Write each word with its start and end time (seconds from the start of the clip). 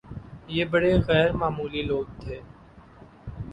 یہ 0.47 0.63
بڑے 0.71 0.91
غیرمعمولی 1.07 1.81
لوگ 1.83 2.05
تھے 2.21 2.37